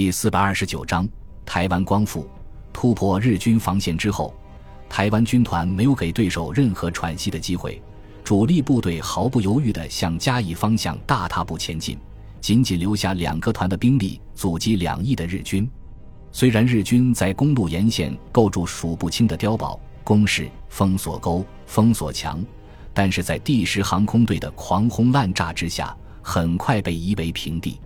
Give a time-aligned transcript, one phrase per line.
[0.00, 1.06] 第四百二十九章
[1.44, 2.26] 台湾光复。
[2.72, 4.34] 突破日军防线之后，
[4.88, 7.82] 台湾军团没有给对手任何喘息的机会，
[8.24, 11.98] 主力部队毫不犹豫地向嘉义方向大踏步前进，
[12.40, 15.70] 仅仅留下两个团的兵力阻击两翼的日军。
[16.32, 22.42] 虽然日军在公路沿线构筑数不清的碉堡、工事、封锁沟、封锁墙，
[22.94, 27.78] 但是在第十航空队的狂轰滥炸之下，很快被夷为平地。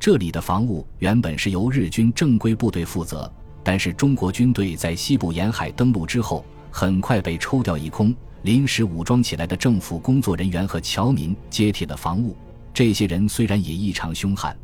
[0.00, 3.30] 这里的防务原本是由日军正规部队负责，
[3.64, 8.14] 但是中国军队在西部沿海登陆之后，很快被抽调一空。
[8.42, 12.36] 临时武装起来的政府工作人员和侨民接替了防务。
[12.72, 14.56] 这些人虽然也异常凶悍，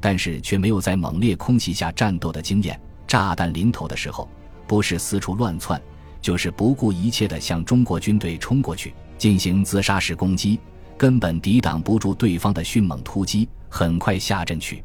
[0.00, 2.80] 但是却没有在猛烈空袭下战斗的经验。
[3.06, 4.26] 炸弹临头的时候，
[4.66, 5.80] 不是四处乱窜，
[6.22, 10.58] 就是不顾一切地向中国军队冲过去，进行自杀式攻击，
[10.98, 13.48] 根本抵挡不住对方的迅猛突击。
[13.70, 14.82] 很快下阵去。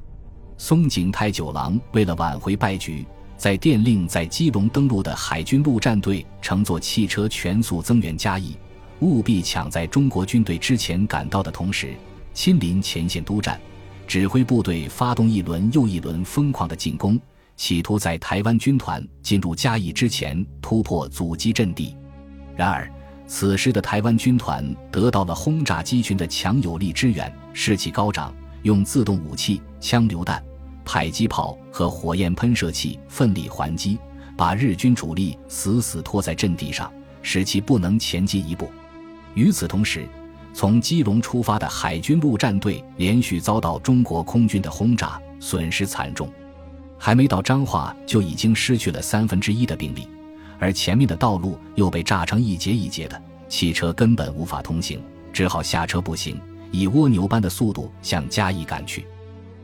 [0.57, 3.05] 松井太九郎为了挽回败局，
[3.37, 8.57] 在电令在基隆登陆的海军陆战队乘坐汽车全速增援嘉义，
[8.99, 11.93] 务必抢在中国军队之前赶到的同时，
[12.33, 13.59] 亲临前线督战，
[14.05, 17.19] 指挥部队发动一轮又一轮疯狂的进攻，
[17.55, 21.95] 企图在台湾军团进入嘉义之前突破阻击阵地。
[22.55, 22.91] 然而，
[23.25, 28.33] 此时的台湾军团得到了轰炸机群的强有力支援，士气高涨。
[28.63, 30.41] 用自动武器、枪榴弹、
[30.85, 33.99] 迫击炮和火焰喷射器奋力还击，
[34.37, 36.89] 把日军主力死死拖在阵地上，
[37.21, 38.71] 使其不能前进一步。
[39.33, 40.07] 与此同时，
[40.53, 46.31] 从基隆出发的海军陆战队连续遭到中国空军的轰炸，损失惨重。
[46.97, 50.07] 还没到彰化，就已经失去了三分之一的兵力，
[50.63, 54.97] 而前面的道路又被炸成一节一节的，汽车根本无法通行，
[55.33, 56.39] 只好下车步行。
[56.71, 59.05] 以蜗牛般的速度向嘉义赶去，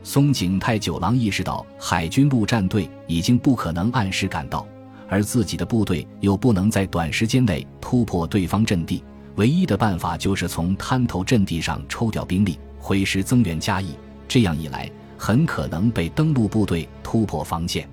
[0.02, 4.66] 松井太九郎意识到海军陆战队已经不可能按时赶到，
[5.08, 9.02] 而自己的部队又不能在短时间内突破对方阵地，
[9.36, 13.94] 唯一的办法就是从滩头阵地上抽调兵力，回师增援嘉义。
[14.28, 14.86] 这样一来，
[15.16, 17.88] 很可能被登陆部队突破防线。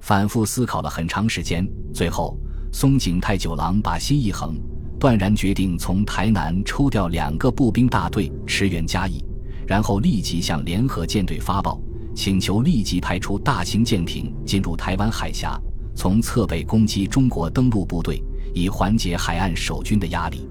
[0.00, 2.36] 反复思考了很长时间，最后
[2.72, 4.56] 松井太九郎把心一横。
[4.98, 9.24] 断然决定从台南抽调两个步兵大队驰援嘉义，
[9.66, 11.80] 然后立即向联合舰队发报，
[12.14, 15.58] 请求立即派出大型舰艇进入台湾海峡，
[15.94, 18.22] 从侧背攻击中国登陆部队，
[18.52, 20.46] 以缓解海岸守军的压力。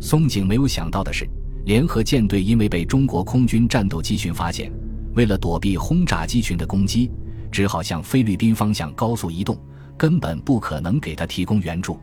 [0.00, 1.24] 松井没有想到的是，
[1.64, 4.72] 联合舰队因为被中国空军战斗机群发现，
[5.14, 7.12] 为了躲避轰炸机群的攻击，
[7.54, 9.56] 只好向菲律宾方向高速移动，
[9.96, 12.00] 根本不可能给他提供援助。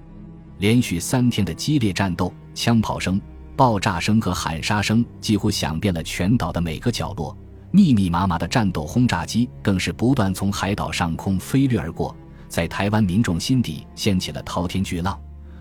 [0.60, 3.20] 连续三天的激烈战斗，枪炮声、
[3.54, 7.36] 爆炸声和喊杀声几乎响遍了全岛的每个角落。
[7.70, 12.16] 密密麻麻的战斗轰炸机更是不断从海岛上空飞掠而过，
[12.48, 15.20] 在台湾民众心底掀起了滔天巨浪。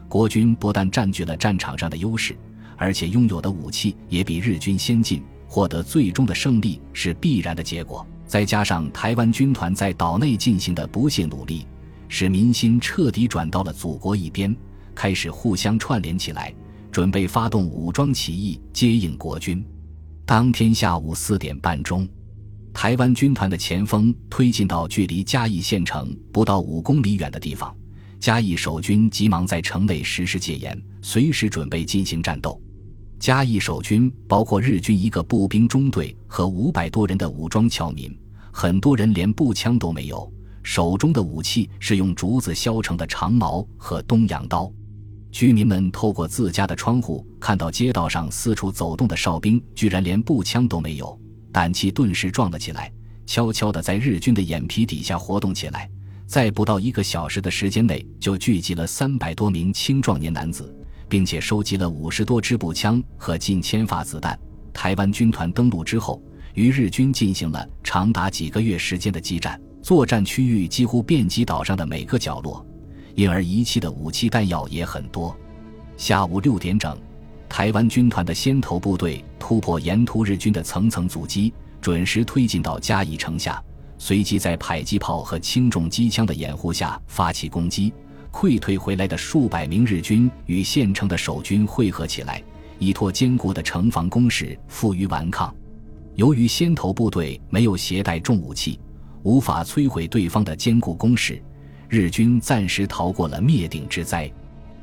[0.09, 2.37] 国军不但占据了战场上的优势，
[2.77, 8.07] 而且拥有的武器也比日军先进，获得最终的胜利是必然的结果。
[8.31, 11.67] 再加上台湾军团在岛内进行的不懈努力，
[12.07, 14.57] 使民心彻底转到了祖国一边。
[14.95, 16.55] 开始互相串联起来，
[16.93, 19.67] 准备发动武装起义接应国军。
[20.25, 22.09] 当天下午四点半钟，
[22.73, 27.75] 台湾军团的前锋推进到距离嘉义县城不到五公里远的地方，
[28.21, 32.63] 嘉义守军急忙在城内实施戒严，随时准备进行战斗。
[33.21, 38.11] 嘉义守军包括日军一个步兵中队和五百多人的武装侨民，
[38.51, 40.33] 很多人连步枪都没有，
[40.63, 44.73] 手中的武器是用竹子削成的长矛和东洋刀。
[45.31, 51.21] 居民们透过自家的窗户看到街道上四处走动的哨兵，居然连步枪都没有，
[51.53, 52.91] 胆气顿时壮了起来，
[53.27, 55.87] 悄悄地在日军的眼皮底下活动起来。
[56.27, 60.75] 在不到一个小时的时间内，就聚集了三百多名青壮年男子，
[61.11, 64.39] 并且收集了五十多支步枪和近千发子弹。
[64.73, 66.23] 台湾军团登陆之后，
[66.55, 72.65] 与日军进行了长达几个月时间的激战，作战区域几乎遍及岛上的每个角落。
[73.17, 75.37] 因而遗弃的武器弹药也很多。
[75.97, 76.97] 下午六点整，
[77.49, 83.63] 台湾军团的先头部队突破沿途日军的层层阻击，准时推进到嘉义城下，
[83.99, 87.93] 随即在迫击炮和轻重机枪的掩护下发起攻击。
[88.33, 92.43] 溃退回来的数百名日军与县城的守军汇合起来，
[92.79, 95.55] 依托坚固的城防工事负隅顽抗。
[96.15, 98.79] 由于先头部队没有携带重武器，
[99.23, 101.43] 无法摧毁对方的坚固工事。
[101.89, 104.31] 日军暂时逃过了灭顶之灾。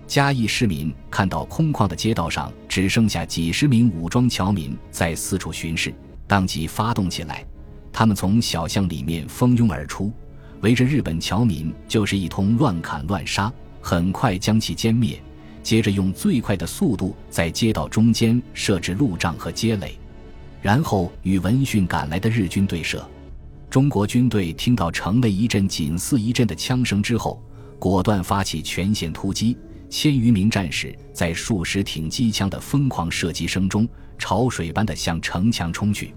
[0.06, 5.94] 嘉义市民看到空旷的街道上只剩下几十名武装侨民在四处巡视，
[6.28, 7.46] 当即发动起来。
[7.92, 10.12] 他们从小巷里面蜂拥而出，
[10.62, 13.52] 围着日本侨民就是一通乱砍乱杀，
[13.82, 15.22] 很快将其歼灭。
[15.64, 19.98] 接着用最快的速度在街道中间设置路障和街垒，
[20.62, 23.06] 然后与闻讯赶来的日军对射。
[23.70, 27.44] 中国军队听到城内一阵紧似一阵的枪声之后，
[27.78, 29.58] 果断发起全线突击。
[29.90, 33.88] 千余名战士在数十挺机枪的疯狂射击声中，
[34.18, 36.14] 潮水般的向城墙冲去。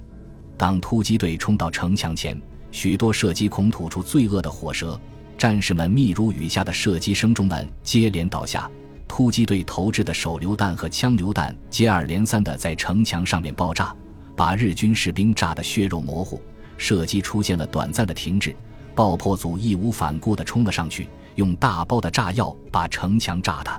[0.57, 2.41] 当突击队冲到城墙前，
[2.73, 4.99] 许多射击孔吐出罪恶的火舌，
[5.37, 8.71] 战士们密如雨下的射击声中们接连倒下。
[9.09, 13.95] 突击队投掷的手榴弹和枪榴弹接二连三地在城墙上面爆炸，
[14.37, 16.41] 把日军士兵炸得血肉模糊。
[16.79, 18.55] 射击出现了短暂的停止，
[18.95, 23.79] 爆破组义无反顾地冲了上去，用大包的炸药把城墙炸塌。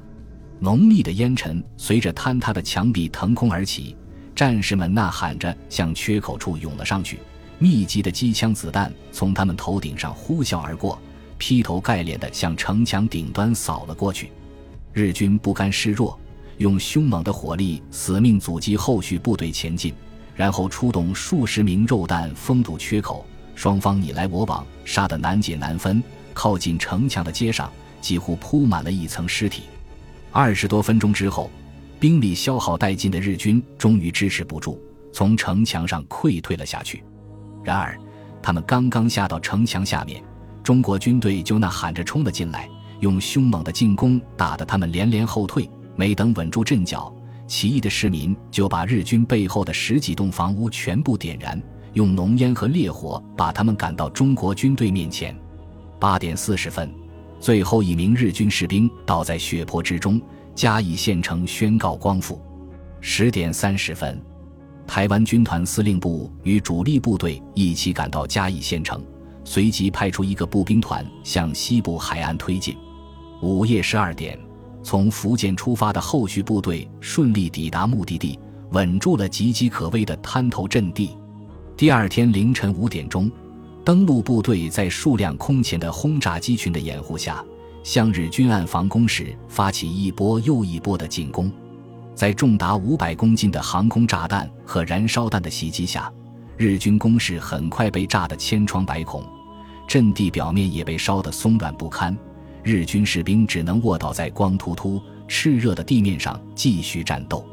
[0.60, 3.96] 浓密的烟尘随着坍塌的墙壁腾空而起，
[4.36, 7.20] 战士们呐喊着向缺口处涌了上去。
[7.62, 11.00] 密集的机枪子弹从他们头顶上呼啸而过，
[11.38, 14.32] 劈头盖脸地向城墙顶端扫了过去。
[14.94, 16.20] 日军不甘示弱，
[16.58, 19.94] 用凶猛的火力死命阻击后续部队前进，
[20.36, 23.24] 然后出动数十名肉弹封堵缺口。
[23.54, 26.02] 双方你来我往，杀得难解难分。
[26.34, 27.72] 靠近城墙的街上
[28.02, 29.66] 几乎铺满了一层尸体。
[30.32, 31.52] 二十多分钟之后，
[32.00, 34.82] 兵力消耗殆尽的日军终于支持不住，
[35.14, 37.04] 从城墙上溃退了下去。
[37.64, 37.98] 然而，
[38.42, 40.24] 他们刚刚下到城墙下面，
[40.64, 42.70] 中国军队就呐喊着冲了进来。
[43.00, 47.12] 用凶猛的进攻打得他们连连后退，没等稳住阵脚，
[47.48, 51.60] 起义的市民就把日军背后的十几栋房屋全部点燃，
[51.94, 55.36] 用浓烟和烈火把他们赶到中国军队面前。
[56.00, 56.94] 八点四十分，
[57.40, 60.22] 最后一名日军士兵倒在血泊之中，
[60.54, 62.40] 嘉义县城宣告光复。
[63.00, 64.22] 十点三十分，
[64.92, 69.02] 台湾军团司令部与主力部队一起赶到嘉义县城，
[69.46, 72.76] 随即派出一个步兵团向西部海岸推进。
[73.42, 74.38] 午夜十二点，
[74.84, 78.38] 从福建出发的后续部队顺利抵达目的地，
[78.72, 81.18] 稳住了岌岌可危的滩头阵地。
[81.78, 83.32] 第二天凌晨五点钟，
[83.86, 87.42] 登陆部队在数量空前的轰炸机群的掩护下，
[87.82, 91.50] 向日军岸防工事发起一波又一波的进攻。
[92.14, 96.12] 在重达五百公斤的航空炸弹和燃烧弹的袭击下，
[96.58, 99.24] 日军攻势很快被炸得千疮百孔，
[99.88, 102.16] 阵地表面也被烧得松软不堪。
[102.64, 107.44] 日军士兵只能卧倒在光秃秃、炽热的地面上继续战斗。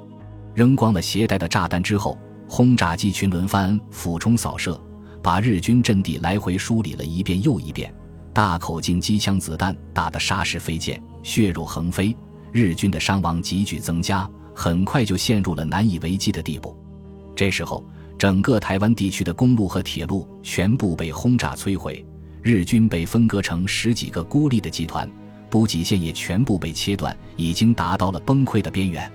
[0.55, 4.79] 扔光了携带的炸弹之后，轰炸机群轮番俯冲扫射，
[5.23, 7.95] 把日军阵地来回梳理了一遍又一遍。
[8.35, 12.15] 大口径机枪子弹打得沙石飞溅，血肉横飞。
[12.53, 14.29] 日军的伤亡急剧增加，
[14.59, 16.77] 很快就陷入了难以为继的地步。
[17.37, 17.85] 这时候，
[18.19, 22.05] 整个台湾地区的公路和铁路全部被轰炸摧毁。
[22.43, 25.09] 日军被分割成十几个孤立的集团，
[25.49, 29.09] 补给线也全部被切断，已经达到了崩溃的边缘。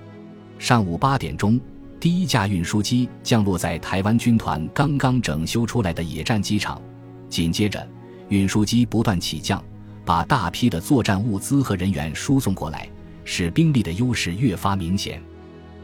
[0.58, 1.60] 上午八点钟，
[2.00, 6.80] 第一架运输机降落在台湾军团刚刚整修出来的野战机场，
[7.28, 7.86] 紧接着，
[8.30, 9.62] 运输机不断起降，
[10.06, 12.88] 把大批的作战物资和人员输送过来，
[13.26, 15.22] 使兵力的优势越发明显。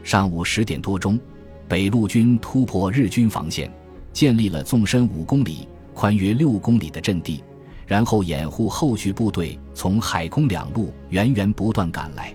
[0.03, 1.19] 上午十点多钟，
[1.67, 3.71] 北路军突破日军防线，
[4.11, 5.67] 建立了纵深五公里。
[5.93, 7.43] 宽约六公里的阵地，
[7.85, 12.33] 然后掩护后续部队从海空两路源源不断赶来。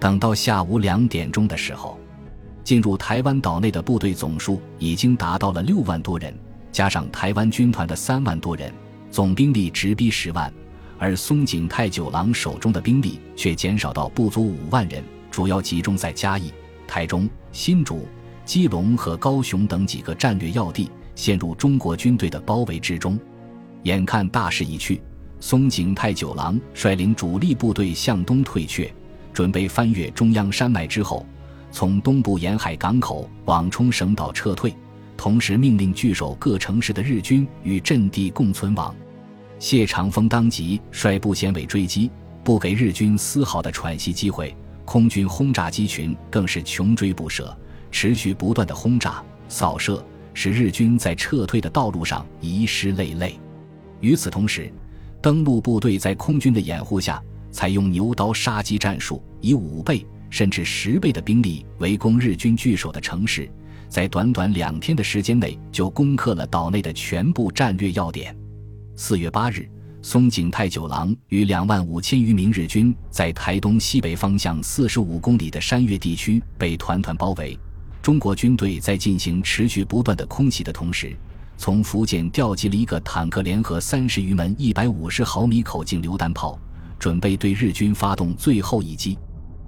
[0.00, 1.98] 等到下午两点钟的时候，
[2.64, 6.34] 进入台湾岛内的部队总数已经达到了六万多人，
[6.72, 8.72] 加上台湾军团的三万多人，
[9.10, 10.50] 总兵力直逼十万。
[10.98, 16.50] 而松井太九郎手中的兵力却减少到不足五万人，主要集中在嘉义、
[16.86, 18.06] 台中、新竹、
[18.44, 20.90] 基隆和高雄等几个战略要地。
[21.16, 23.18] 陷入中国军队的包围之中，
[23.84, 25.00] 眼看大势已去，
[25.40, 28.94] 松井太九郎率领主力部队向东退却，
[29.32, 31.24] 准备翻越中央山脉之后，
[31.72, 34.74] 从东部沿海港口往冲绳岛撤退，
[35.16, 38.94] 同时命令据守各城市的日军与阵地共存亡。
[39.58, 42.10] 谢长风当即率步先尾追击，
[42.44, 44.54] 不给日军丝毫的喘息机会。
[44.86, 47.54] 空军轰炸机群更是穷追不舍，
[47.90, 50.02] 持续不断的轰炸扫射。
[50.38, 53.40] 使日军在撤退的道路上遗失累累。
[54.00, 54.70] 与此同时，
[55.22, 63.50] 登陆部队在空军的掩护下，采用牛刀杀鸡战术，以五倍甚至十倍的兵力围攻日军据守的城市，
[63.88, 68.36] 在短短两天的时间内就攻克了岛内的全部战略要点。
[68.94, 69.66] 四月八日，
[70.08, 77.58] 松井太九郎与两万五千余名日军在台东西北方向四十五公里的山岳地区被团团包围。
[78.00, 81.12] 中国军队在进行持续不断的空袭的同时，
[81.56, 86.56] 从福建调集了一个坦克联合三十余门一百五十毫米口径榴弹炮，
[87.00, 89.18] 准备对日军发动最后一击。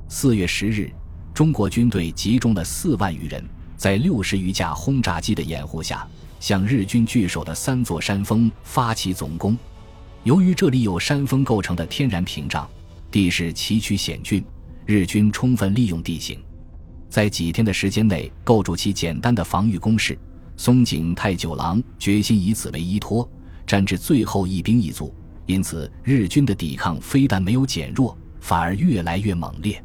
[0.09, 0.88] 四月十日，
[1.35, 3.45] 中国军队集中了四万余人，
[3.76, 6.07] 在六十余架轰炸机的掩护下，
[6.38, 9.59] 向日军据守的三座山峰发起总攻。
[10.28, 12.68] 由于这里有山峰构成的天然屏障，
[13.11, 14.44] 地势崎岖险峻，
[14.85, 16.38] 日军充分利用地形，
[17.08, 20.18] 在几天的时间内构筑起简单的防御工事。
[20.54, 23.26] 松井太久郎决心以此为依托，
[23.66, 25.14] 战至最后一兵一卒。
[25.47, 29.82] 因此，日军的抵抗非但没有减弱，反而越来越猛烈。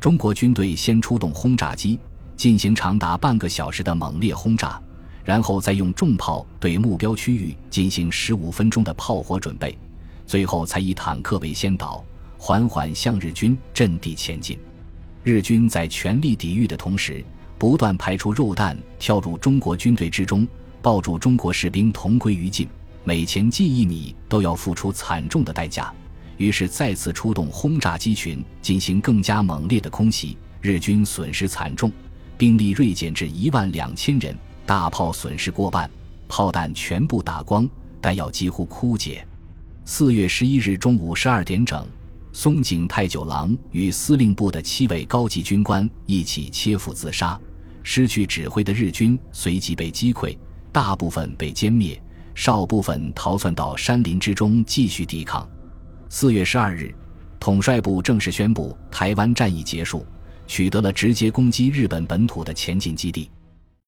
[0.00, 1.96] 中国军队先出动轰炸机，
[2.36, 4.82] 进行长达半个小时的猛烈轰炸，
[5.26, 9.76] 然后再用重炮对目标区域进行十五分钟的炮火准备，
[10.24, 12.02] 最后才以坦克为先导，
[12.38, 14.56] 缓缓向日军阵地前进。
[15.24, 17.22] 日军在全力抵御的同时。
[17.58, 20.46] 不断排出肉弹，跳入中国军队之中，
[20.82, 22.68] 抱住中国士兵同归于尽。
[23.02, 25.90] 每前进一米都要付出惨重的代价。
[26.36, 30.36] 于是再次出动轰炸机群进行更加猛烈的空袭。
[30.60, 31.90] 日军损失惨重，
[32.36, 34.36] 兵力锐减至一万两千人，
[34.66, 35.88] 大炮损失过半，
[36.26, 37.68] 炮弹全部打光，
[38.02, 39.24] 弹药几乎枯竭。
[39.84, 41.86] 四月十一日中午十二点整。
[42.32, 47.40] 松井太久郎与司令部的七位高级军官一起切腹自杀，
[47.82, 50.36] 失去指挥的日军随即被击溃，
[50.70, 51.98] 大部分被歼灭，
[52.34, 55.48] 少部分逃窜到山林之中继续抵抗。
[56.10, 56.94] 四月十二日，
[57.38, 60.04] 统帅部正式宣布台湾战役结束，
[60.46, 63.30] 取得了直接攻击日本本土的前进基地。